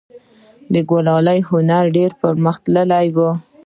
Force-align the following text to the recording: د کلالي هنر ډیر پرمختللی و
د 0.73 0.75
کلالي 0.89 1.39
هنر 1.49 1.83
ډیر 1.95 2.11
پرمختللی 2.21 3.07
و 3.15 3.17